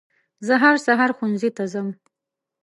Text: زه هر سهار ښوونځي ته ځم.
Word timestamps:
زه 0.47 0.53
هر 0.63 0.75
سهار 0.85 1.11
ښوونځي 1.17 1.49
ته 1.57 1.63
ځم. 1.73 1.87